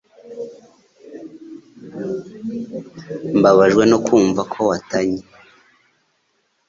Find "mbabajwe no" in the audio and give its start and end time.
3.37-3.97